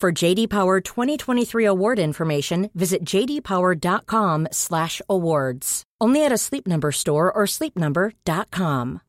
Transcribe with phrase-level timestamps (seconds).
[0.00, 5.82] For JD Power 2023 award information, visit jdpower.com/awards.
[6.00, 9.02] Only at a Sleep Number store or sleepnumber.com.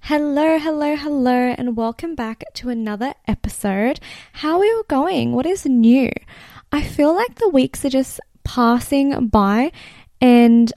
[0.00, 4.00] Hello, hello, hello, and welcome back to another episode.
[4.32, 5.30] How are you going?
[5.30, 6.10] What is new?
[6.72, 9.70] I feel like the weeks are just passing by,
[10.20, 10.72] and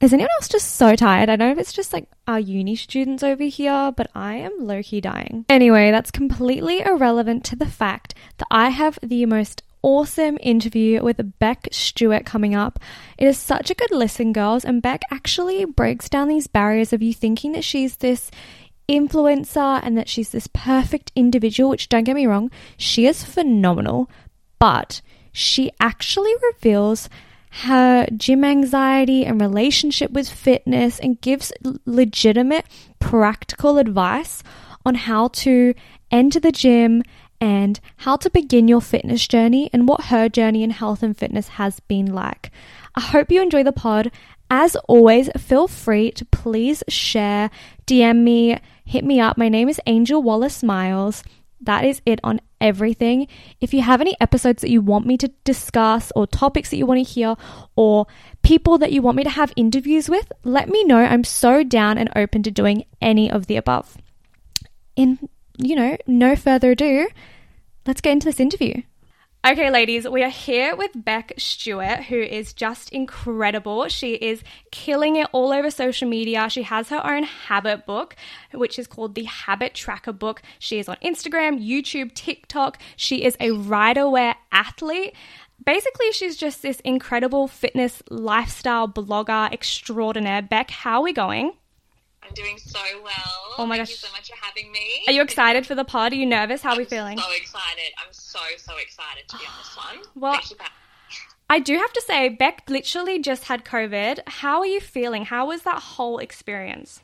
[0.00, 1.28] is anyone else just so tired?
[1.28, 4.52] I don't know if it's just like our uni students over here, but I am
[4.58, 5.44] low key dying.
[5.48, 11.38] Anyway, that's completely irrelevant to the fact that I have the most awesome interview with
[11.38, 12.78] Bec Stewart coming up.
[13.16, 17.02] It is such a good listen, girls, and Bec actually breaks down these barriers of
[17.02, 18.30] you thinking that she's this
[18.88, 24.10] influencer and that she's this perfect individual, which don't get me wrong, she is phenomenal,
[24.58, 25.00] but
[25.32, 27.08] she actually reveals
[27.50, 31.52] her gym anxiety and relationship with fitness and gives
[31.84, 32.66] legitimate
[32.98, 34.42] practical advice
[34.84, 35.74] on how to
[36.10, 37.02] enter the gym
[37.40, 41.48] and how to begin your fitness journey and what her journey in health and fitness
[41.48, 42.50] has been like.
[42.94, 44.10] I hope you enjoy the pod.
[44.50, 47.50] As always, feel free to please share,
[47.86, 49.36] DM me, hit me up.
[49.36, 51.22] My name is Angel Wallace Miles.
[51.60, 53.26] That is it on everything.
[53.60, 56.86] If you have any episodes that you want me to discuss, or topics that you
[56.86, 57.36] want to hear,
[57.76, 58.06] or
[58.42, 60.98] people that you want me to have interviews with, let me know.
[60.98, 63.96] I'm so down and open to doing any of the above.
[64.96, 67.08] In, you know, no further ado,
[67.86, 68.82] let's get into this interview.
[69.46, 73.86] Okay, ladies, we are here with Bec Stewart, who is just incredible.
[73.86, 76.50] She is killing it all over social media.
[76.50, 78.16] She has her own habit book,
[78.52, 80.42] which is called the Habit Tracker Book.
[80.58, 82.78] She is on Instagram, YouTube, TikTok.
[82.96, 85.14] She is a Ryderwear athlete.
[85.64, 90.42] Basically, she's just this incredible fitness lifestyle blogger extraordinaire.
[90.42, 91.52] Bec, how are we going?
[92.28, 93.54] I'm doing so well.
[93.58, 93.90] Oh my Thank gosh.
[93.90, 95.02] you so much for having me.
[95.06, 96.12] Are you excited for the pod?
[96.12, 96.62] Are you nervous?
[96.62, 97.18] How are we I'm feeling?
[97.18, 97.92] So excited.
[97.98, 100.12] I'm so so excited to be on this one.
[100.14, 100.40] Well-
[101.50, 104.20] I do have to say, Bec literally just had COVID.
[104.26, 105.24] How are you feeling?
[105.24, 107.00] How was that whole experience?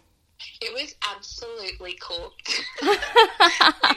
[0.60, 2.60] It was absolutely cooked.
[2.82, 3.00] like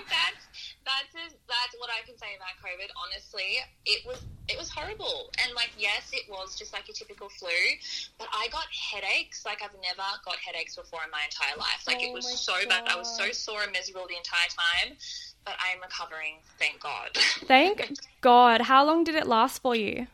[0.07, 0.47] that's
[0.87, 2.89] that's as, that's what I can say about COVID.
[3.07, 4.19] Honestly, it was
[4.49, 5.29] it was horrible.
[5.43, 7.49] And like, yes, it was just like a typical flu,
[8.17, 9.45] but I got headaches.
[9.45, 11.83] Like I've never got headaches before in my entire life.
[11.87, 12.83] Like Oh it was so bad.
[12.87, 14.97] I was so sore and miserable the entire time.
[15.45, 17.09] But I'm recovering, thank God.
[17.47, 17.89] Thank
[18.19, 18.59] God.
[18.59, 20.07] How long did it last for you?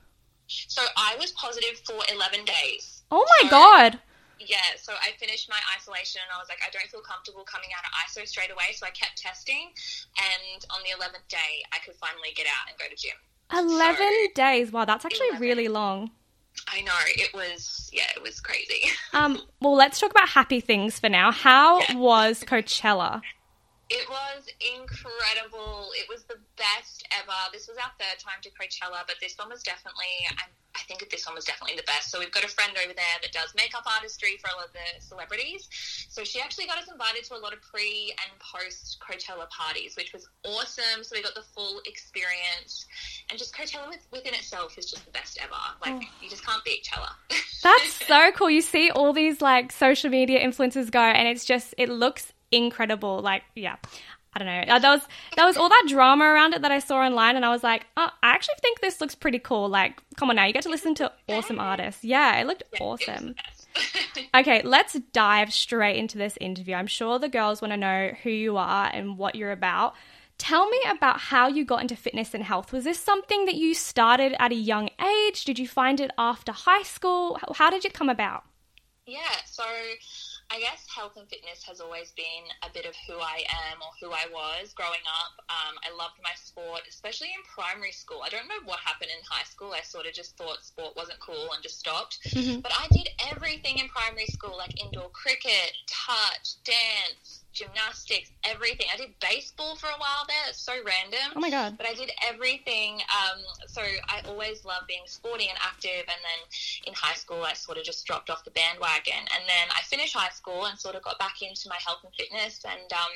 [0.45, 3.01] So I was positive for 11 days.
[3.09, 3.99] Oh my So- God.
[4.45, 7.69] Yeah, so I finished my isolation and I was like, I don't feel comfortable coming
[7.77, 8.73] out of ISO straight away.
[8.75, 9.71] So I kept testing.
[10.17, 13.15] And on the 11th day, I could finally get out and go to gym.
[13.51, 14.71] 11 So- days.
[14.71, 15.41] Wow, that's actually 11.
[15.41, 16.11] really long.
[16.67, 18.83] I know, it was, yeah, it was crazy.
[19.13, 21.31] Um, well, let's talk about happy things for now.
[21.31, 23.21] How was Coachella?
[23.93, 25.93] It was incredible.
[25.93, 27.37] It was the best ever.
[27.53, 31.05] This was our third time to Coachella, but this one was definitely, I, I think
[31.13, 32.09] this one was definitely the best.
[32.09, 34.81] So we've got a friend over there that does makeup artistry for all of the
[34.97, 35.69] celebrities.
[36.09, 39.93] So she actually got us invited to a lot of pre and post Coachella parties,
[39.93, 41.05] which was awesome.
[41.05, 42.89] So we got the full experience.
[43.29, 45.53] And just Coachella with, within itself is just the best ever.
[45.85, 46.17] Like, oh.
[46.19, 47.13] you just can't beat Coachella.
[47.61, 48.49] That's so cool.
[48.49, 53.19] You see all these like social media influencers go, and it's just, it looks incredible.
[53.21, 53.75] Like, yeah.
[54.35, 54.73] I don't know.
[54.75, 55.01] Uh, There was
[55.35, 57.85] there was all that drama around it that I saw online, and I was like,
[57.97, 59.69] oh, I actually think this looks pretty cool.
[59.69, 62.03] Like, come on now, you get to listen to awesome artists.
[62.03, 63.35] Yeah, it looked awesome.
[64.35, 66.75] Okay, let's dive straight into this interview.
[66.75, 69.95] I'm sure the girls want to know who you are and what you're about.
[70.37, 72.71] Tell me about how you got into fitness and health.
[72.71, 75.45] Was this something that you started at a young age?
[75.45, 77.39] Did you find it after high school?
[77.41, 78.43] How- How did it come about?
[79.07, 79.63] Yeah, so
[80.53, 83.41] I guess health and fitness has always been a bit of who I
[83.73, 85.41] am or who I was growing up.
[85.49, 88.21] Um, I loved my sport, especially in primary school.
[88.23, 89.73] I don't know what happened in high school.
[89.73, 92.19] I sort of just thought sport wasn't cool and just stopped.
[92.61, 98.87] But I did everything in primary school, like indoor cricket, touch, dance, gymnastics, everything.
[98.93, 100.49] I did baseball for a while there.
[100.49, 101.33] It's so random.
[101.35, 101.77] Oh my god.
[101.77, 103.01] But I did everything.
[103.09, 106.05] Um, so I always loved being sporty and active.
[106.05, 106.39] And then
[106.85, 109.17] in high school, I sort of just dropped off the bandwagon.
[109.17, 112.13] And then I finished high school and sort of got back into my health and
[112.13, 112.63] fitness.
[112.65, 113.11] And um,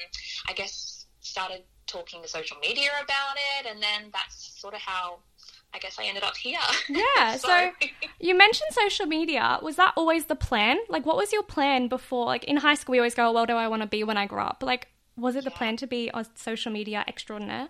[0.47, 3.67] I guess started talking to social media about it.
[3.69, 5.19] And then that's sort of how
[5.73, 6.59] I guess I ended up here.
[6.89, 7.71] Yeah, so
[8.19, 9.59] you mentioned social media.
[9.61, 10.77] Was that always the plan?
[10.89, 12.25] Like, what was your plan before?
[12.25, 14.25] Like, in high school, we always go, well, do I want to be when I
[14.25, 14.63] grow up?
[14.65, 17.69] Like, was it the plan to be a social media extraordinaire?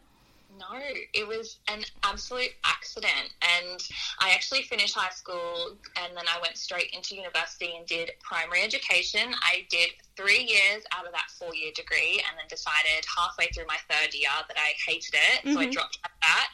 [0.57, 0.79] No,
[1.13, 3.29] it was an absolute accident.
[3.41, 3.79] And
[4.19, 8.63] I actually finished high school and then I went straight into university and did primary
[8.63, 9.33] education.
[9.41, 13.67] I did three years out of that four year degree and then decided halfway through
[13.67, 15.53] my third year that I hated it.
[15.53, 15.71] So I mm-hmm.
[15.71, 16.49] dropped at that.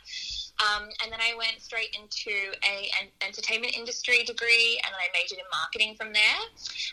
[0.63, 2.31] Um, and then I went straight into
[2.63, 6.39] a an entertainment industry degree, and then I majored in marketing from there.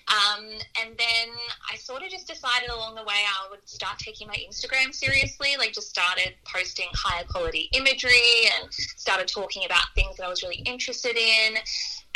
[0.08, 0.44] Um,
[0.82, 1.28] and then
[1.70, 5.56] I sort of just decided along the way I would start taking my Instagram seriously.
[5.58, 10.43] Like, just started posting higher quality imagery and started talking about things that I was
[10.43, 11.56] really interested in.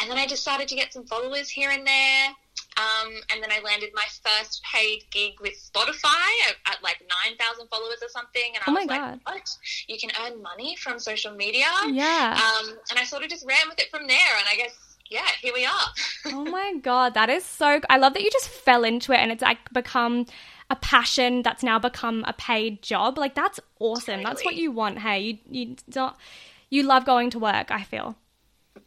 [0.00, 2.30] And then I started to get some followers here and there.
[2.76, 7.68] Um, and then I landed my first paid gig with Spotify at, at like 9,000
[7.68, 8.42] followers or something.
[8.54, 9.20] And I Oh my was like, God.
[9.24, 9.48] what?
[9.86, 11.66] You can earn money from social media?
[11.88, 12.38] Yeah.
[12.60, 14.36] Um, and I sort of just ran with it from there.
[14.38, 15.88] And I guess, yeah, here we are.
[16.26, 17.80] oh my god, that is so.
[17.88, 20.26] I love that you just fell into it and it's like become
[20.70, 23.18] a passion that's now become a paid job.
[23.18, 24.22] Like that's awesome.
[24.22, 24.98] That's what you want.
[24.98, 26.16] Hey, you you don't
[26.70, 27.70] you love going to work.
[27.70, 28.16] I feel.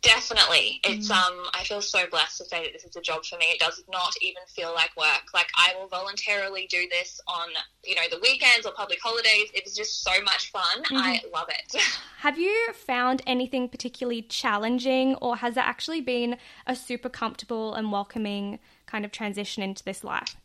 [0.02, 0.80] Definitely.
[0.84, 1.16] It's Mm.
[1.16, 3.46] um I feel so blessed to say that this is a job for me.
[3.48, 5.24] It does not even feel like work.
[5.34, 7.50] Like I will voluntarily do this on,
[7.84, 9.50] you know, the weekends or public holidays.
[9.54, 10.84] It's just so much fun.
[10.84, 10.98] Mm-hmm.
[10.98, 11.82] I love it.
[12.20, 17.92] Have you found anything particularly challenging, or has it actually been a super comfortable and
[17.92, 20.36] welcoming kind of transition into this life?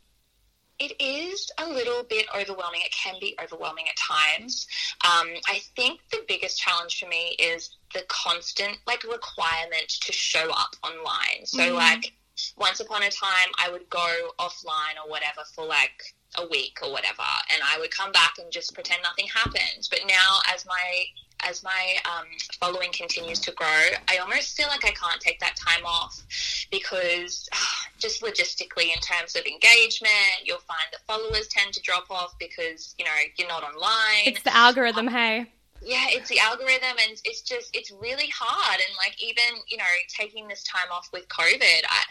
[0.79, 2.81] It is a little bit overwhelming.
[2.83, 4.67] It can be overwhelming at times.
[5.05, 10.49] Um, I think the biggest challenge for me is the constant like requirement to show
[10.49, 11.45] up online.
[11.45, 12.13] So like
[12.57, 16.91] once upon a time I would go offline or whatever for like a week or
[16.91, 19.87] whatever and I would come back and just pretend nothing happened.
[19.89, 21.05] But now as my
[21.45, 22.25] as my um,
[22.59, 23.67] following continues to grow,
[24.07, 26.23] I almost feel like I can't take that time off
[26.71, 30.11] because ah, just logistically, in terms of engagement,
[30.45, 34.25] you'll find that followers tend to drop off because you know you're not online.
[34.25, 35.07] It's the algorithm.
[35.07, 35.47] Hey.
[35.83, 38.79] Yeah, it's the algorithm, and it's just it's really hard.
[38.79, 42.03] And like even you know taking this time off with COVID, I,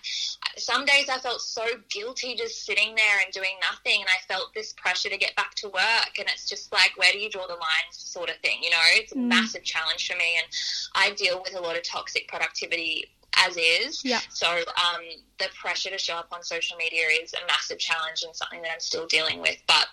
[0.57, 4.55] some days I felt so guilty just sitting there and doing nothing, and I felt
[4.55, 6.19] this pressure to get back to work.
[6.19, 8.59] And it's just like, where do you draw the lines, sort of thing.
[8.63, 10.47] You know, it's a massive challenge for me, and
[10.95, 13.07] I deal with a lot of toxic productivity
[13.39, 14.05] as is.
[14.05, 14.21] Yeah.
[14.29, 15.03] So um,
[15.39, 18.71] the pressure to show up on social media is a massive challenge and something that
[18.73, 19.57] I'm still dealing with.
[19.67, 19.87] But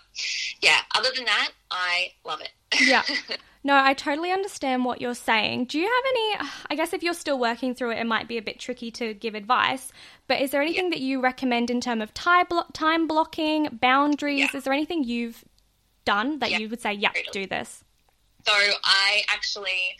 [0.60, 2.50] yeah, other than that, I love it.
[2.78, 3.02] Yeah.
[3.62, 5.66] No, I totally understand what you're saying.
[5.66, 6.50] Do you have any?
[6.70, 9.12] I guess if you're still working through it, it might be a bit tricky to
[9.12, 9.92] give advice.
[10.28, 14.38] But is there anything that you recommend in terms of time, blo- time blocking, boundaries?
[14.52, 14.56] Yeah.
[14.56, 15.44] Is there anything you've
[16.06, 17.28] done that Yeah, you would say, yeah, totally.
[17.32, 17.84] do this?
[18.46, 18.52] So
[18.82, 19.96] I actually,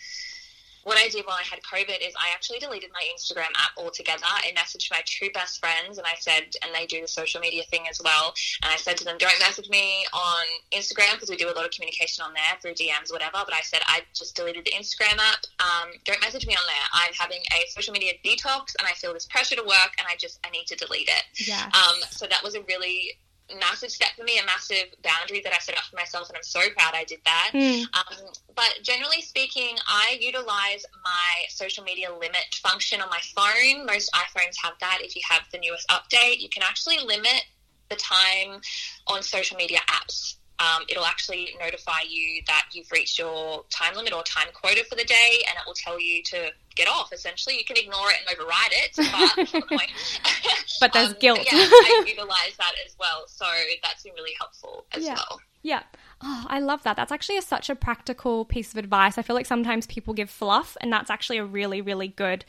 [0.84, 4.24] what I did while I had COVID is I actually deleted my Instagram app altogether.
[4.24, 7.62] I messaged my two best friends and I said, and they do the social media
[7.64, 8.34] thing as well.
[8.62, 11.64] And I said to them, don't message me on Instagram because we do a lot
[11.64, 13.42] of communication on there through DMs, whatever.
[13.44, 15.44] But I said, I just deleted the Instagram app.
[15.60, 16.86] Um, don't message me on there.
[16.92, 20.16] I'm having a social media detox and I feel this pressure to work and I
[20.16, 21.46] just, I need to delete it.
[21.46, 21.64] Yes.
[21.74, 23.18] Um, so that was a really
[23.58, 26.42] massive step for me, a massive boundary that I set up for myself, and I'm
[26.42, 27.50] so proud I did that.
[27.52, 27.82] Mm.
[27.82, 33.86] Um, but generally speaking, I utilize my social media limit function on my phone.
[33.86, 34.98] Most iPhones have that.
[35.00, 37.44] If you have the newest update, you can actually limit
[37.88, 38.60] the time
[39.06, 40.36] on social media apps.
[40.60, 44.94] Um, it'll actually notify you that you've reached your time limit or time quota for
[44.94, 47.12] the day, and it will tell you to get off.
[47.12, 49.80] Essentially, you can ignore it and override it, but the.
[50.80, 51.40] But there's guilt.
[51.40, 53.44] yeah, I utilize that as well, so
[53.82, 55.14] that's been really helpful as Yeah.
[55.14, 55.40] well.
[55.62, 55.82] Yeah.
[56.22, 56.96] Oh, I love that.
[56.96, 59.18] That's actually a, such a practical piece of advice.
[59.18, 62.44] I feel like sometimes people give fluff, and that's actually a really, really good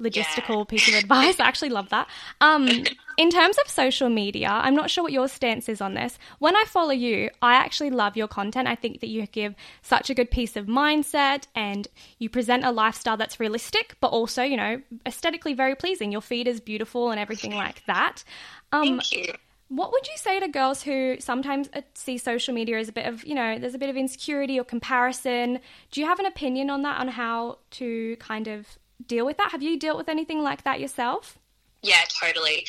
[0.00, 0.64] logistical Yeah.
[0.64, 1.38] piece of advice.
[1.40, 2.08] I actually love that.
[2.40, 2.68] Um,
[3.16, 6.18] in terms of social media, I'm not sure what your stance is on this.
[6.40, 8.66] When I follow you, I actually love your content.
[8.68, 11.86] I think that you give such a good piece of mindset and
[12.18, 16.10] you present a lifestyle that's realistic, but also, you know, aesthetically very pleasing.
[16.12, 18.24] Your feed is beautiful and everything like that.
[18.72, 19.32] Um, Thank you.
[19.68, 23.06] what would you say to girls who sometimes uh, see social media as a bit
[23.06, 25.60] of, you know, there's a bit of insecurity or comparison?
[25.92, 28.66] Do you have an opinion on that, on how to kind of
[29.06, 29.50] deal with that?
[29.52, 31.38] Have you dealt with anything like that yourself?
[31.82, 32.66] Yeah, totally.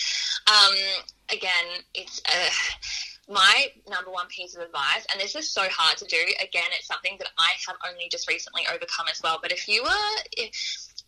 [0.48, 0.76] Um,
[1.32, 2.50] again, it's uh,
[3.34, 6.18] my number one piece of advice, and this is so hard to do.
[6.42, 9.40] Again, it's something that I have only just recently overcome as well.
[9.42, 10.52] But if you are, if,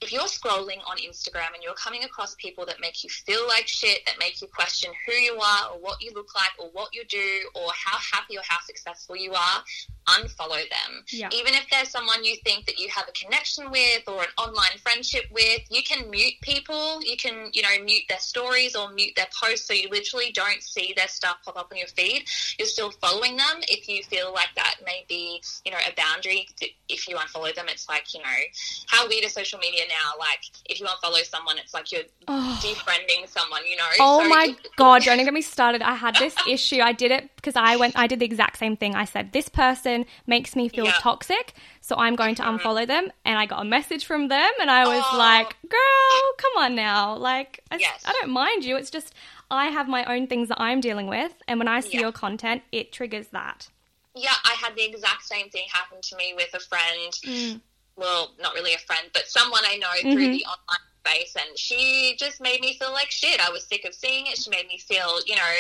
[0.02, 3.68] if you're scrolling on Instagram and you're coming across people that make you feel like
[3.68, 6.96] shit, that make you question who you are or what you look like or what
[6.96, 9.64] you do or how happy or how successful you are,
[10.08, 11.04] unfollow them.
[11.10, 11.30] Yeah.
[11.34, 14.78] Even if there's someone you think that you have a connection with or an online
[14.82, 17.02] friendship with, you can mute people.
[17.04, 20.64] You can, you know, mute their stories or mute their posts so you literally don't
[20.64, 22.26] see their stuff pop up on your feed.
[22.58, 26.48] You're still following them if you feel like that may be, you know, a boundary.
[26.90, 28.40] If you unfollow them, it's like, you know,
[28.88, 30.18] how weird is social media now?
[30.18, 32.60] Like, if you unfollow someone, it's like you're oh.
[32.64, 33.84] defriending someone, you know?
[34.00, 35.82] Oh So my god, don't get me started.
[35.82, 36.80] I had this issue.
[36.80, 38.96] I did it because I went I did the exact same thing.
[38.96, 40.98] I said this person makes me feel Yeah.
[41.00, 44.70] toxic, so I'm going to unfollow them and I got a message from them and
[44.70, 45.18] I was Oh.
[45.18, 48.04] like, "Girl, come on now." Like I, Yes.
[48.06, 48.76] I don't mind you.
[48.78, 49.14] It's just
[49.50, 52.02] I have my own things that I'm dealing with and when I see Yeah.
[52.02, 53.70] your content, it triggers that.
[54.16, 57.14] Yeah, I had the exact same thing happen to me with a friend.
[57.24, 57.62] Mm.
[57.96, 60.12] Well, not really a friend, but someone I know Mm-hmm.
[60.12, 63.40] through the online space, and she just made me feel like shit.
[63.40, 64.38] I was sick of seeing it.
[64.38, 65.54] She made me feel, you know,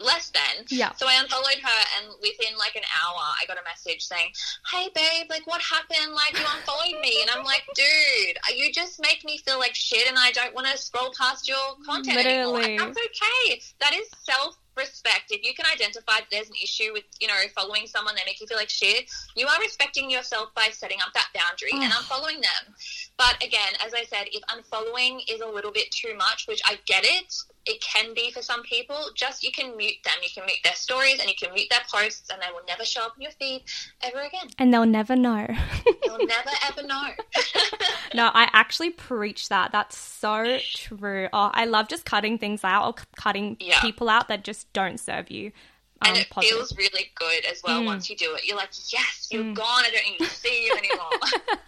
[0.00, 0.64] less than.
[0.68, 0.92] Yeah.
[0.94, 4.30] So I unfollowed her, and within like an hour, I got a message saying,
[4.70, 6.14] "Hey, babe, like what happened?
[6.14, 9.74] Like you unfollowed me," and I'm like, "Dude, uh, you just make me feel like
[9.74, 12.76] shit, and I don't want to scroll past your content anymore." Literally.
[12.76, 13.60] And that's okay.
[13.80, 14.56] That is self.
[14.76, 15.32] Respect.
[15.32, 18.40] If you can identify that there's an issue with, you know, following someone that make
[18.40, 22.40] you feel like shit, you are respecting yourself by setting up that boundary and unfollowing
[22.40, 22.74] them.
[23.16, 26.78] But again, as I said, if unfollowing is a little bit too much, which I
[26.86, 27.34] get it,
[27.68, 30.14] it can be for some people, just you can mute them.
[30.22, 32.84] You can mute their stories and you can mute their posts and they will never
[32.84, 33.62] show up in your feed
[34.02, 34.48] ever again.
[34.58, 35.46] And they'll never know.
[36.04, 37.08] You'll never ever know.
[38.14, 39.70] No, I actually preach that.
[39.70, 41.28] That's so true.
[41.30, 43.80] Oh, I love just cutting things out or cutting Yeah.
[43.82, 45.52] people out that just don't serve you.
[46.00, 46.56] Um, and it positive.
[46.56, 47.86] feels really good as well Mm.
[47.86, 48.44] once you do it.
[48.46, 49.82] You're like, yes, you're gone.
[49.84, 51.10] I don't even see you anymore.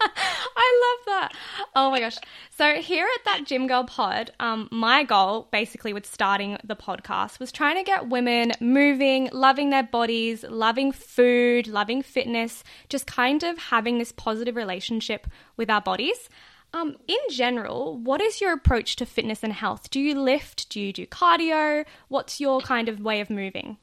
[0.55, 1.31] I love that.
[1.75, 2.15] Oh my gosh.
[2.57, 7.39] So here at that Gym Girl Pod, um, my goal basically with starting the podcast
[7.39, 13.43] was trying to get women moving, loving their bodies, loving food, loving fitness, just kind
[13.43, 16.29] of having this positive relationship with our bodies.
[16.73, 19.89] Um, in general, what is your approach to fitness and health?
[19.89, 20.69] Do you lift?
[20.69, 21.85] Do you do cardio?
[22.07, 23.77] What's your kind of way of moving?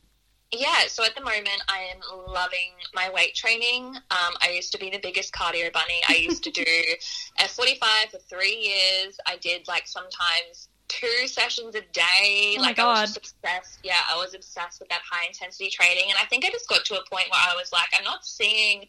[0.50, 2.00] Yeah, so at the moment I am
[2.32, 3.96] loving my weight training.
[4.10, 6.00] Um, I used to be the biggest cardio bunny.
[6.08, 6.64] I used to do
[7.38, 9.18] F45 for three years.
[9.26, 12.56] I did like sometimes two sessions a day.
[12.58, 13.80] Oh like I was just obsessed.
[13.82, 16.04] Yeah, I was obsessed with that high intensity training.
[16.08, 18.24] And I think I just got to a point where I was like, I'm not
[18.24, 18.86] seeing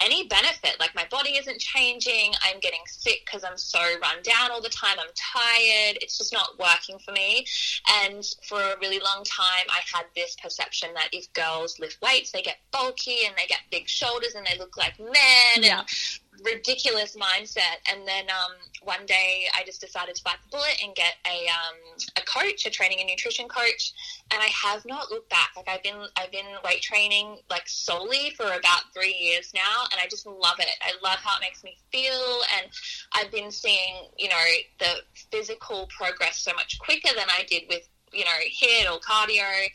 [0.00, 0.76] any benefit.
[0.80, 2.32] Like my body isn't changing.
[2.42, 4.96] I'm getting sick because I'm so run down all the time.
[4.98, 5.98] I'm tired.
[6.00, 7.46] It's just not working for me.
[8.04, 12.32] And for a really long time, I had this perception that if girls lift weights,
[12.32, 15.62] they get bulky and they get big shoulders and they look like men.
[15.62, 15.80] Yeah.
[15.80, 17.78] And ridiculous mindset.
[17.90, 21.46] And then um, one day, I just decided to bite the bullet and get a
[21.48, 21.76] um,
[22.16, 23.92] a coach, a training and nutrition coach.
[24.32, 25.50] And I have not looked back.
[25.56, 30.00] Like I've been I've been weight training like solely for about three years now, and
[30.02, 30.68] I just love it.
[30.82, 32.70] I love how it makes me feel, and
[33.12, 34.44] I've been seeing you know
[34.78, 34.94] the
[35.30, 38.30] physical progress so much quicker than I did with you know
[38.60, 39.68] HIIT or cardio.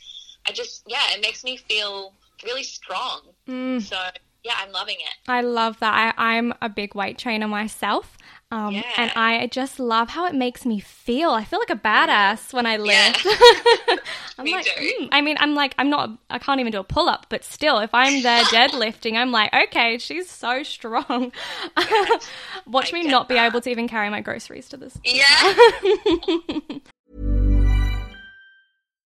[0.48, 3.22] I just yeah, it makes me feel really strong.
[3.48, 3.81] Mm.
[3.81, 3.98] So
[4.45, 5.15] yeah, I'm loving it.
[5.27, 6.13] I love that.
[6.17, 8.17] I, I'm a big weight trainer myself.
[8.51, 8.83] Um, Yeah.
[8.97, 11.31] And I just love how it makes me feel.
[11.31, 13.11] I feel like a badass when I Yeah.
[13.11, 13.25] lift.
[14.37, 15.09] I'm Me like, mm.
[15.11, 17.79] I mean, I'm like, I'm not, I can't even do a pull up, but still,
[17.79, 21.31] if I'm there deadlifting, I'm like, okay, she's so strong.
[22.67, 24.97] Watch I me not be able to even carry my groceries to this.
[25.03, 26.79] Yeah.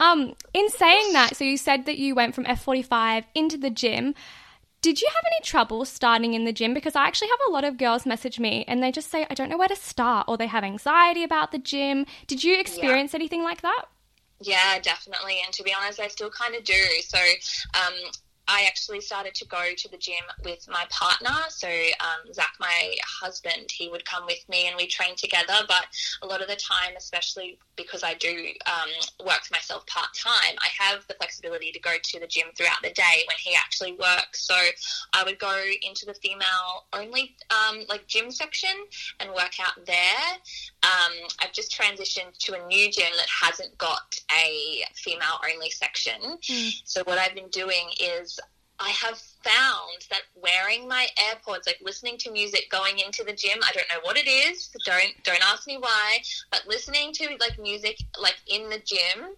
[0.00, 4.14] Um, in saying that, so you said that you went from F45 into the gym.
[4.80, 6.72] Did you have any trouble starting in the gym?
[6.72, 9.34] Because I actually have a lot of girls message me and they just say, I
[9.34, 12.06] don't know where to start, or they have anxiety about the gym.
[12.26, 13.84] Did you experience anything like that?
[14.40, 15.36] Yeah, definitely.
[15.44, 16.82] And to be honest, I still kind of do.
[17.02, 17.18] So,
[17.74, 17.92] um,
[18.50, 21.36] I actually started to go to the gym with my partner.
[21.50, 25.54] So, um, Zach, my husband, he would come with me and we train together.
[25.68, 25.86] But
[26.22, 28.90] a lot of the time, especially because I do um,
[29.24, 32.82] work for myself part time, I have the flexibility to go to the gym throughout
[32.82, 34.44] the day when he actually works.
[34.46, 34.56] So,
[35.12, 38.74] I would go into the female only um, like gym section
[39.20, 40.26] and work out there.
[40.82, 46.38] Um, I've just transitioned to a new gym that hasn't got a female only section.
[46.84, 48.39] So, what I've been doing is
[48.80, 53.58] I have found that wearing my AirPods, like listening to music going into the gym,
[53.62, 54.70] I don't know what it is.
[54.86, 56.18] Don't don't ask me why,
[56.50, 59.36] but listening to like music like in the gym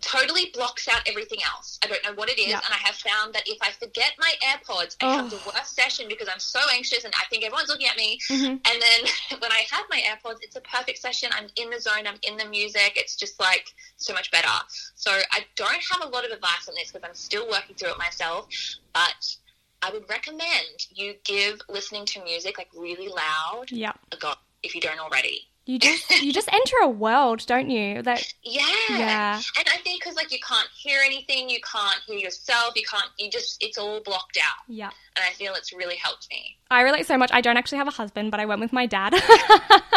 [0.00, 1.78] totally blocks out everything else.
[1.82, 2.60] I don't know what it is, Yeah.
[2.64, 6.06] and I have found that if I forget my AirPods, I have the worst session
[6.08, 8.18] because I'm so anxious and I think everyone's looking at me.
[8.30, 8.46] Mm-hmm.
[8.46, 11.30] And then when I have my AirPods, it's a perfect session.
[11.32, 12.06] I'm in the zone.
[12.06, 12.92] I'm in the music.
[12.96, 14.48] It's just like so much better.
[14.94, 17.90] So I don't have a lot of advice on this because I'm still working through
[17.90, 18.48] it myself,
[18.92, 19.36] but.
[19.80, 23.92] I would recommend you give listening to music like really loud Yeah.
[23.94, 24.32] Oh, a go
[24.64, 25.47] if you don't already.
[25.68, 28.00] You just you just enter a world, don't you?
[28.00, 28.64] That Yeah.
[28.88, 29.34] Yeah.
[29.58, 33.10] And I think because like you can't hear anything, you can't hear yourself, you can't,
[33.18, 34.64] you just, it's all blocked out.
[34.66, 34.88] yeah.
[35.14, 36.56] And I feel it's really helped me.
[36.70, 37.30] I relate so much.
[37.34, 39.12] I don't actually have a husband, but I went with my dad.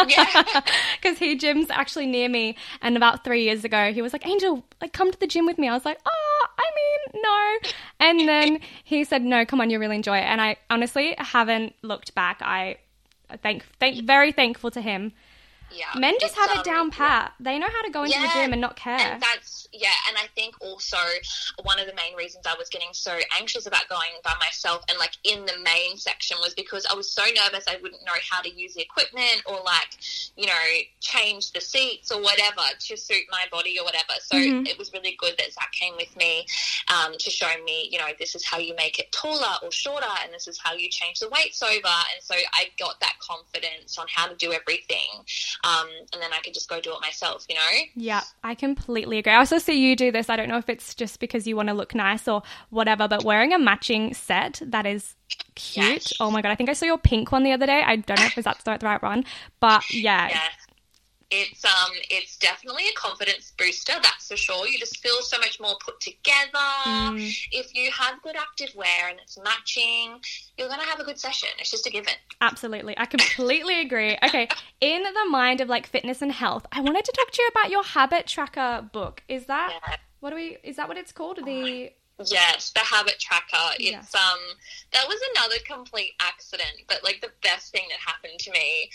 [0.08, 0.26] Yeah.
[1.00, 2.56] Because he gyms actually near me.
[2.82, 5.58] And about three years ago, he was like, Angel, like, come to the gym with
[5.58, 5.68] me.
[5.68, 7.70] I was like, oh, I mean, no.
[8.00, 10.24] And then he said, no, come on, you'll really enjoy it.
[10.24, 12.40] And I honestly haven't looked back.
[12.42, 12.76] I
[13.42, 15.12] thank, thank, very thankful to him.
[15.74, 15.98] Yeah.
[15.98, 16.96] Men just have it um, down yeah.
[16.96, 17.34] pat.
[17.40, 18.98] They know how to go into the gym and not care.
[18.98, 20.98] And that's yeah, and I think also
[21.62, 24.98] one of the main reasons I was getting so anxious about going by myself and
[24.98, 28.42] like in the main section was because I was so nervous I wouldn't know how
[28.42, 29.96] to use the equipment or like,
[30.36, 30.52] you know,
[31.00, 34.12] change the seats or whatever to suit my body or whatever.
[34.20, 34.66] So Mm-hmm.
[34.66, 36.46] it was really good that Zach came with me
[36.88, 40.06] um, to show me, you know, this is how you make it taller or shorter
[40.22, 41.72] and this is how you change the weights over.
[41.74, 45.08] And so I got that confidence on how to do everything.
[45.64, 47.84] Um, and then I could just go do it myself, you know?
[47.94, 49.32] Yeah, I completely agree.
[49.32, 50.28] I also see you do this.
[50.28, 53.22] I don't know if it's just because you want to look nice or whatever, but
[53.24, 55.14] wearing a matching set that is
[55.54, 55.86] cute.
[55.86, 56.12] Yes.
[56.18, 57.82] Oh my god, I think I saw your pink one the other day.
[57.86, 59.24] I don't know if that's the right one,
[59.60, 60.40] but yeah, Yeah.
[61.34, 64.66] It's um it's definitely a confidence booster, that's for sure.
[64.68, 66.68] You just feel so much more put together.
[66.86, 67.34] Mm.
[67.52, 70.20] If you have good active wear and it's matching,
[70.58, 71.48] you're gonna have a good session.
[71.58, 72.12] It's just a given.
[72.42, 72.94] absolutely.
[72.98, 74.18] I completely agree.
[74.22, 74.46] Okay,
[74.82, 77.70] in the mind of like fitness and health, I wanted to talk to you about
[77.70, 79.22] your habit tracker book.
[79.28, 79.96] Is that Yeah.
[80.20, 80.58] what do we?
[80.62, 81.38] Is that what it's called?
[81.46, 81.92] The
[82.30, 83.74] Yes, the habit tracker.
[83.78, 84.14] It's Yes.
[84.14, 84.38] um
[84.92, 88.90] that was another complete accident, but like the best thing that happened to me.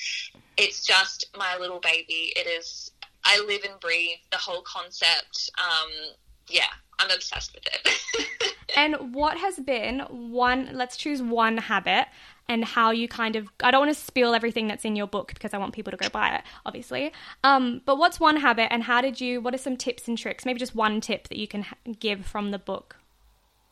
[0.57, 2.33] It's just my little baby.
[2.35, 2.91] It is
[3.23, 5.49] I live and breathe the whole concept.
[5.57, 6.13] Um
[6.49, 8.53] yeah, I'm obsessed with it.
[8.75, 10.69] and what has been one?
[10.73, 12.07] Let's choose one habit.
[12.49, 15.33] And how you kind of, I don't want to spill everything that's in your book
[15.33, 17.11] because I want people to go buy it, obviously.
[17.43, 20.45] Um, but what's one habit and how did you, what are some tips and tricks?
[20.45, 21.65] Maybe just one tip that you can
[21.99, 22.95] give from the book.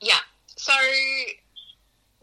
[0.06, 0.20] Yeah.
[0.56, 0.74] So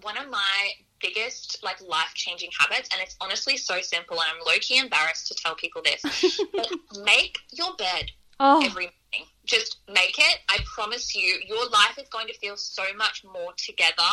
[0.02, 4.46] one of my biggest like life changing habits, and it's honestly so simple, and I'm
[4.46, 6.70] low key embarrassed to tell people this, but
[7.04, 8.10] make your bed
[8.44, 9.28] Oh, every morning.
[9.44, 10.38] Just make it.
[10.48, 14.12] I promise you, your life is going to feel so much more together.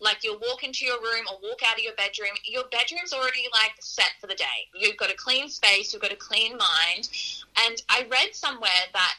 [0.00, 2.30] Like you'll walk into your room or walk out of your bedroom.
[2.44, 4.68] Your bedroom's already like set for the day.
[4.74, 5.92] You've got a clean space.
[5.92, 7.08] You've got a clean mind.
[7.66, 9.18] And I read somewhere that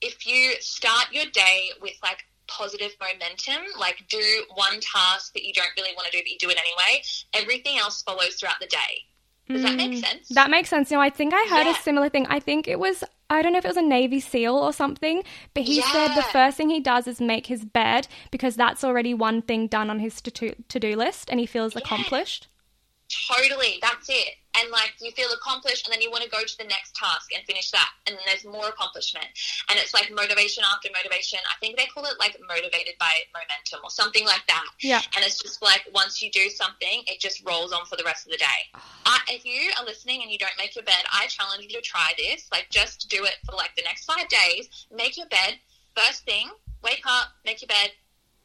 [0.00, 5.52] if you start your day with like positive momentum, like do one task that you
[5.52, 7.02] don't really want to do, but you do it anyway,
[7.32, 9.04] everything else follows throughout the day.
[9.48, 9.98] Does that make hmm.
[9.98, 10.28] sense?
[10.30, 10.90] That makes sense.
[10.90, 11.78] Know, I think I heard Yeah.
[11.78, 12.26] a similar thing.
[12.28, 15.22] I think it was, I don't know if it was a Navy SEAL or something,
[15.52, 19.12] but he said the first thing he does is make his bed because that's already
[19.12, 22.48] one thing done on his to do list and he feels accomplished.
[23.10, 24.40] Totally, that's it.
[24.56, 27.30] And like you feel accomplished, and then you want to go to the next task
[27.34, 29.26] and finish that, and then there's more accomplishment.
[29.68, 31.38] And it's like motivation after motivation.
[31.50, 34.64] I think they call it like motivated by momentum or something like that.
[34.80, 35.02] Yeah.
[35.16, 38.26] And it's just like once you do something, it just rolls on for the rest
[38.26, 38.60] of the day.
[39.06, 41.82] I, if you are listening and you don't make your bed, I challenge you to
[41.82, 42.48] try this.
[42.50, 44.86] Like just do it for like the next five days.
[44.94, 45.58] Make your bed
[45.96, 46.48] first thing.
[46.82, 47.90] Wake up, make your bed,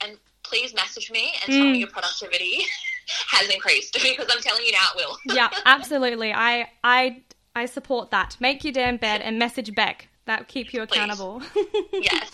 [0.02, 1.80] and please message me and tell me mm.
[1.80, 2.66] your productivity
[3.28, 5.18] has increased because I'm telling you now it will.
[5.36, 6.34] yeah, absolutely.
[6.34, 7.24] I I
[7.56, 8.38] I support that.
[8.40, 10.08] Make your damn bed and message Bec.
[10.26, 11.42] That keep you accountable.
[11.92, 12.32] yes.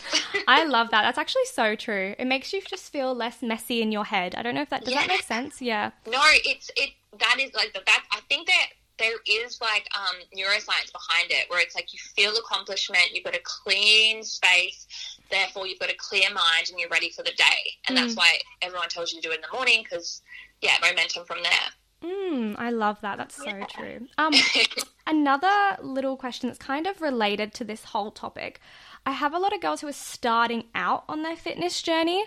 [0.50, 1.04] I love that.
[1.04, 2.14] That's actually so true.
[2.20, 4.36] It makes you just feel less messy in your head.
[4.36, 5.62] I don't know if that does that make sense.
[5.62, 5.92] Yeah.
[6.06, 6.90] No, it's it.
[7.18, 8.04] That is like that.
[8.12, 8.66] I think that
[8.98, 13.36] there is like um, neuroscience behind it, where it's like you feel accomplishment, you've got
[13.36, 14.88] a clean space,
[15.30, 17.78] therefore you've got a clear mind, and you're ready for the day.
[17.88, 20.22] And that's why everyone tells you to do it in the morning because
[20.62, 22.10] yeah, momentum from there.
[22.12, 23.18] Mm, I love that.
[23.18, 24.08] That's so true.
[24.18, 24.34] Um,
[25.08, 28.60] another little question that's kind of related to this whole topic.
[29.06, 32.26] I have a lot of girls who are starting out on their fitness journey.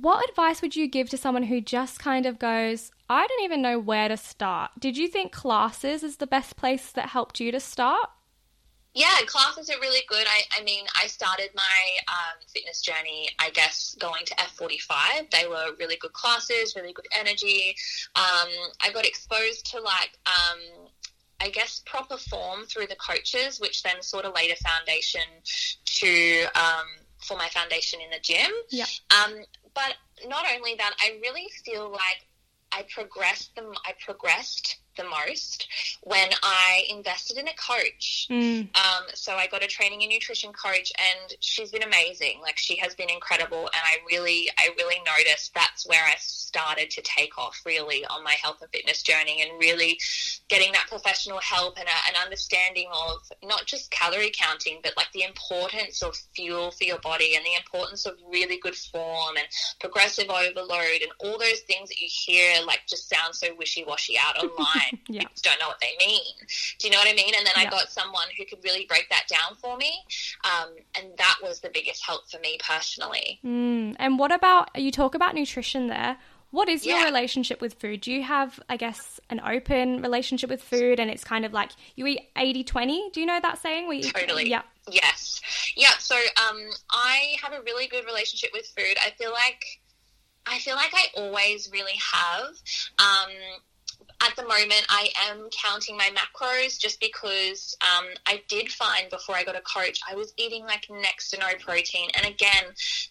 [0.00, 3.60] What advice would you give to someone who just kind of goes, I don't even
[3.62, 4.70] know where to start?
[4.78, 8.08] Did you think classes is the best place that helped you to start?
[8.96, 10.26] Yeah, classes are really good.
[10.26, 11.62] I, I mean, I started my
[12.08, 15.30] um, fitness journey, I guess, going to F45.
[15.30, 17.76] They were really good classes, really good energy.
[18.14, 18.48] Um,
[18.82, 20.88] I got exposed to like, um,
[21.42, 25.20] I guess, proper form through the coaches, which then sort of laid a foundation
[25.84, 26.86] to um,
[27.18, 28.50] for my foundation in the gym.
[28.70, 28.86] Yeah.
[29.10, 29.34] Um,
[29.74, 29.92] but
[30.26, 32.26] not only that, I really feel like
[32.72, 33.74] I progressed them.
[33.84, 35.68] I progressed the most
[36.02, 38.26] when I invested in a coach.
[38.30, 38.68] Mm.
[38.76, 42.40] Um, so I got a training and nutrition coach, and she's been amazing.
[42.42, 46.90] Like she has been incredible, and I really, I really noticed that's where I started
[46.90, 49.98] to take off really on my health and fitness journey, and really
[50.48, 55.10] getting that professional help and a, an understanding of not just calorie counting, but like
[55.12, 59.46] the importance of fuel for your body and the importance of really good form and
[59.80, 64.16] progressive overload and all those things that you hear like just sound so wishy washy
[64.18, 64.85] out online.
[65.08, 65.22] Yeah.
[65.22, 66.22] You just don't know what they mean.
[66.78, 67.32] Do you know what I mean?
[67.36, 69.92] And then I got someone who could really break that down for me,
[70.44, 73.38] um, and that was the biggest help for me personally.
[73.44, 73.96] Mm.
[73.98, 76.18] And what about you talk about nutrition there?
[76.50, 77.04] What is your Yeah.
[77.04, 78.00] relationship with food?
[78.00, 81.72] Do you have, I guess, an open relationship with food and it's kind of like
[81.96, 83.10] you eat 80 20?
[83.10, 83.88] Do you know that saying?
[83.88, 84.48] We Totally.
[84.48, 84.62] Yeah.
[84.90, 85.40] Yes.
[85.76, 85.92] Yeah.
[85.98, 88.96] So um, I have a really good relationship with food.
[89.04, 89.80] I feel like
[90.46, 92.46] I feel like I always really have.
[93.00, 93.32] Um,
[94.22, 99.34] at the moment, I am counting my macros just because um, I did find before
[99.34, 102.08] I got a coach, I was eating like next to no protein.
[102.16, 102.64] And again,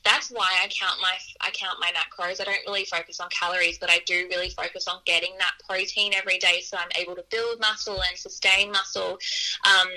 [0.04, 2.42] that's why I count my I count my macros.
[2.42, 6.14] I don't really focus on calories, but I do really focus on getting that protein
[6.14, 9.18] every day, so I'm able to build muscle and sustain muscle.
[9.66, 9.90] Um,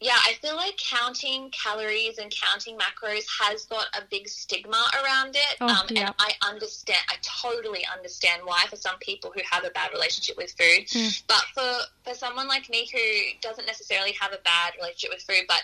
[0.00, 5.36] yeah, I feel like counting calories and counting macros has got a big stigma around
[5.36, 5.56] it.
[5.60, 6.08] Oh, um, yeah.
[6.08, 10.36] And I understand, I totally understand why for some people who have a bad relationship
[10.36, 10.86] with food.
[10.88, 11.22] Mm.
[11.26, 11.72] But for,
[12.04, 15.62] for someone like me who doesn't necessarily have a bad relationship with food, but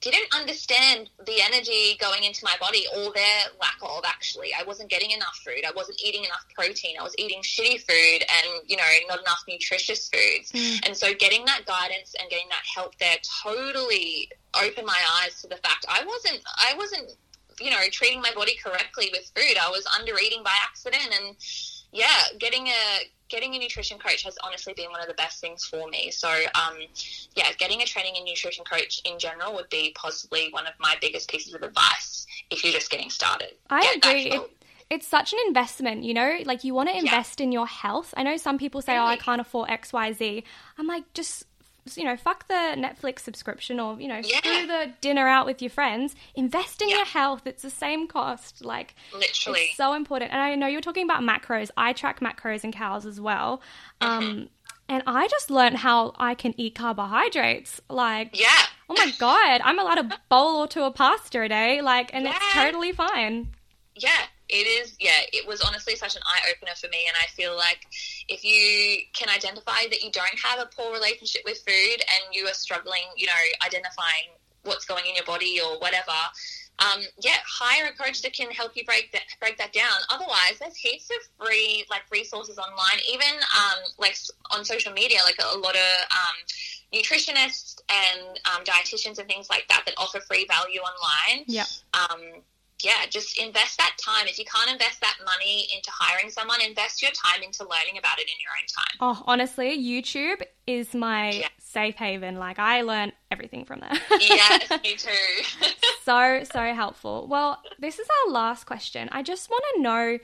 [0.00, 4.50] didn't understand the energy going into my body or their lack of actually.
[4.58, 5.64] I wasn't getting enough food.
[5.66, 6.96] I wasn't eating enough protein.
[6.98, 10.52] I was eating shitty food and, you know, not enough nutritious foods.
[10.54, 10.86] Hmm.
[10.86, 15.48] And so getting that guidance and getting that help there totally opened my eyes to
[15.48, 17.12] the fact I wasn't I wasn't,
[17.60, 19.56] you know, treating my body correctly with food.
[19.60, 21.36] I was under eating by accident and
[21.94, 25.64] yeah, getting a getting a nutrition coach has honestly been one of the best things
[25.64, 26.10] for me.
[26.10, 26.76] So, um,
[27.34, 30.96] yeah, getting a training and nutrition coach in general would be possibly one of my
[31.00, 33.52] biggest pieces of advice if you're just getting started.
[33.70, 34.30] I Get agree.
[34.32, 34.50] It,
[34.90, 36.38] it's such an investment, you know?
[36.44, 38.12] Like, you want to invest in your health.
[38.16, 40.42] I know some people say, oh, I can't afford XYZ.
[40.78, 41.44] I'm like, just,
[41.94, 44.38] you know, fuck the Netflix subscription or, you know, Yeah.
[44.38, 46.14] screw the dinner out with your friends.
[46.34, 46.96] Invest in Yeah.
[46.96, 47.42] your health.
[47.46, 48.64] It's the same cost.
[48.64, 49.60] Like, Literally.
[49.62, 50.32] it's so important.
[50.32, 51.70] And I know you're talking about macros.
[51.76, 53.60] I track macros and cows as well.
[54.00, 54.24] Mm-hmm.
[54.24, 54.48] Um,
[54.88, 57.80] and I just learned how I can eat carbohydrates.
[57.88, 58.48] Like, yeah.
[58.88, 61.80] oh my God, I'm allowed a bowl or two of pasta a day.
[61.80, 63.54] Like, and it's totally fine.
[63.96, 64.10] Yeah,
[64.60, 64.96] it is.
[65.00, 67.04] Yeah, it was honestly such an eye opener for me.
[67.08, 67.86] And I feel like
[68.28, 72.46] if you can identify that you don't have a poor relationship with food and you
[72.46, 73.32] are struggling, you know,
[73.66, 76.12] identifying what's going in your body or whatever,
[76.78, 79.94] um, yeah, hire a coach that can help you break that break that down.
[80.10, 84.16] Otherwise, there's heaps of free like resources online, even um, like
[84.50, 86.36] on social media, like a, lot of um,
[86.92, 91.44] nutritionists and um, dietitians and things like that that offer free value online.
[91.46, 91.64] Yeah.
[92.82, 94.26] Yeah, just invest that time.
[94.26, 98.18] If you can't invest that money into hiring someone, invest your time into learning about
[98.18, 98.96] it in your own time.
[99.00, 101.48] Oh, honestly, YouTube is my Yeah.
[101.58, 102.36] safe haven.
[102.36, 103.92] Like I learn everything from there.
[104.20, 105.66] yes, me too.
[106.04, 107.26] so so helpful.
[107.28, 109.08] Well, this is our last question.
[109.12, 110.18] I just want to know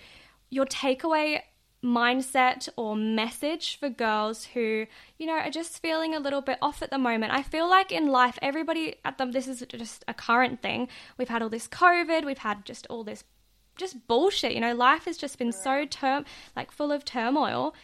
[0.51, 1.41] your takeaway
[1.83, 4.87] mindset or message for girls who,
[5.19, 7.33] you know, are just feeling a little bit off at the moment.
[7.33, 10.88] I feel like in life everybody at them this is just a current thing.
[11.16, 13.25] We've had all this COVID, we've had just all this
[13.77, 14.53] just bullshit.
[14.53, 17.75] You know, life has just been so term like full of turmoil.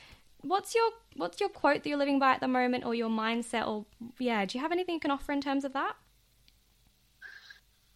[0.42, 3.66] What's your what's your quote that you're living by at the moment or your mindset
[3.66, 3.86] or
[4.18, 5.96] yeah, do you have anything you can offer in terms of that?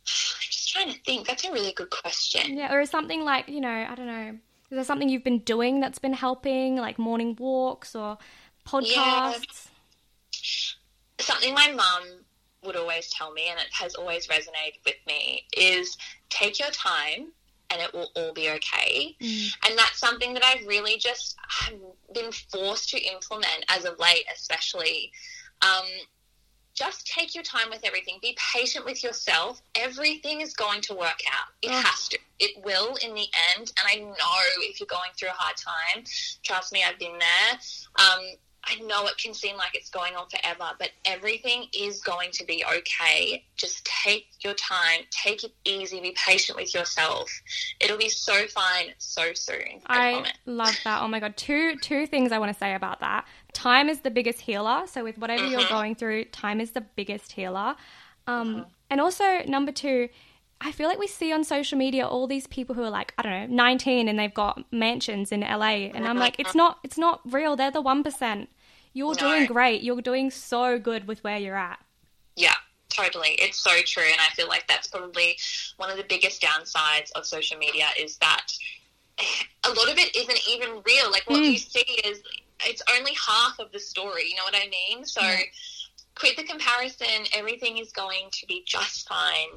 [0.00, 1.26] I'm just trying to think.
[1.26, 2.56] That's a really good question.
[2.56, 4.38] Yeah, or is something like, you know, I don't know,
[4.70, 8.18] is there something you've been doing that's been helping, like morning walks or
[8.66, 9.68] podcasts?
[11.18, 12.24] something my mum
[12.64, 15.96] would always tell me, and it has always resonated with me, is
[16.28, 17.32] take your time
[17.70, 19.16] and it will all be okay.
[19.66, 21.74] And that's something that I've really just have
[22.12, 25.12] been forced to implement as of late, especially.
[25.62, 25.86] Um,
[26.74, 28.18] just take your time with everything.
[28.22, 29.62] Be patient with yourself.
[29.74, 31.52] Everything is going to work out.
[31.62, 32.18] It has to.
[32.40, 33.26] It will in the
[33.56, 33.72] end.
[33.78, 36.04] And I know if you're going through a hard time,
[36.42, 37.58] trust me, I've been there.
[37.96, 38.24] Um,
[38.64, 42.44] I know it can seem like it's going on forever, but everything is going to
[42.44, 43.44] be okay.
[43.56, 47.30] Just take your time, take it easy, be patient with yourself.
[47.80, 49.80] It'll be so fine so soon.
[49.86, 51.02] I, I love that.
[51.02, 53.26] Oh my god, two two things I want to say about that.
[53.52, 54.82] Time is the biggest healer.
[54.86, 57.76] So with whatever you're going through, time is the biggest healer.
[58.26, 60.08] Um, and also number two,
[60.60, 63.22] I feel like we see on social media all these people who are like, I
[63.22, 66.78] don't know, 19 and they've got mansions in LA oh and I'm like, it's not
[66.82, 67.56] it's not real.
[67.56, 68.46] They're the 1%.
[68.92, 69.82] You're doing great.
[69.82, 71.78] You're doing so good with where you're at.
[72.36, 72.54] Yeah,
[72.88, 73.30] totally.
[73.38, 74.04] It's so true.
[74.04, 75.38] And I feel like that's probably
[75.76, 78.48] one of the biggest downsides of social media is that
[79.64, 81.10] a lot of it isn't even real.
[81.10, 81.44] Like what hmm.
[81.52, 82.20] you see is
[82.66, 84.28] it's only half of the story.
[84.28, 85.04] You know what I mean?
[85.04, 85.22] So
[86.20, 87.06] quit the comparison.
[87.32, 89.48] Everything is going to be just fine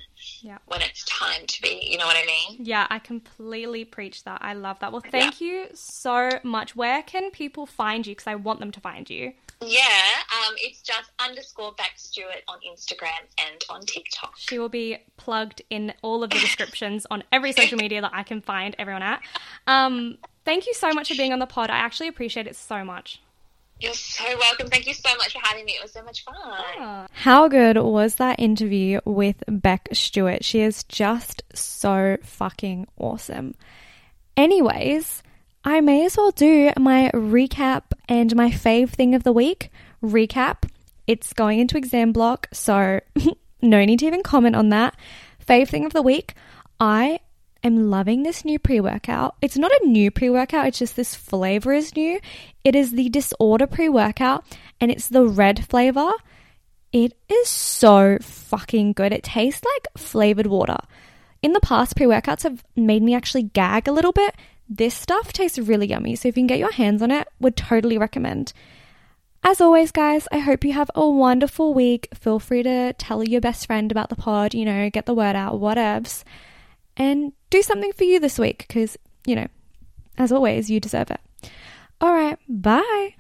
[0.41, 0.57] Yeah.
[0.65, 1.85] when it's time to be.
[1.91, 2.59] You know what I mean?
[2.65, 4.39] Yeah, I completely preach that.
[4.41, 4.91] I love that.
[4.93, 6.73] Well, thank you so much.
[6.75, 8.15] Where can people find you?
[8.15, 9.33] Because I want them to find you.
[9.61, 9.81] Yeah.
[10.31, 14.33] Um, it's just underscore Bec Stewart on Instagram and on TikTok.
[14.37, 18.23] She will be plugged in all of the descriptions on every social media that I
[18.23, 19.21] can find everyone at.
[19.67, 21.69] Um, thank you so much for being on the pod.
[21.69, 23.21] I actually appreciate it so much.
[23.83, 24.69] You're so welcome.
[24.69, 25.73] Thank you so much for having me.
[25.73, 27.05] It was so much fun.
[27.11, 30.45] How good was that interview with Bec Stewart?
[30.45, 33.55] She is just so fucking awesome.
[34.37, 35.21] Anyways,
[35.65, 39.69] I may as well do my recap and my fave thing of the week.
[40.01, 40.63] Recap.
[41.05, 43.01] It's going into exam block, so
[43.61, 44.95] no need to even comment on that.
[45.45, 46.35] Fave thing of the week.
[46.79, 47.19] I
[47.63, 49.35] am loving this new pre workout.
[49.41, 52.19] It's not a new pre workout, it's just this flavor is new.
[52.63, 54.43] It is the Disorder pre workout
[54.79, 56.11] and it's the red flavor.
[56.91, 59.11] It is so fucking good.
[59.11, 60.77] It tastes like flavored water.
[61.41, 64.35] In the past, pre workouts have made me actually gag a little bit.
[64.69, 67.57] This stuff tastes really yummy, so if you can get your hands on it, would
[67.57, 68.53] totally recommend.
[69.43, 72.07] As always, guys, I hope you have a wonderful week.
[72.13, 75.35] Feel free to tell your best friend about the pod, you know, get the word
[75.35, 76.23] out, whatevs.
[76.95, 79.47] And do something for you this week because, you know,
[80.17, 81.21] as always, you deserve it.
[82.01, 83.15] All right, bye.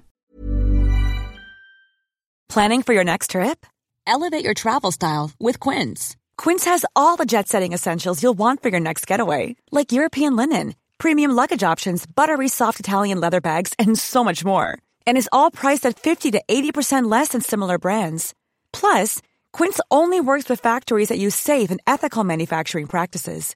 [2.49, 3.65] Planning for your next trip?
[4.07, 6.15] Elevate your travel style with Quince.
[6.35, 10.35] Quince has all the jet setting essentials you'll want for your next getaway, like European
[10.35, 14.77] linen, premium luggage options, buttery soft Italian leather bags, and so much more.
[15.05, 18.33] And is all priced at 50 to 80% less than similar brands.
[18.71, 23.55] Plus, Quince only works with factories that use safe and ethical manufacturing practices.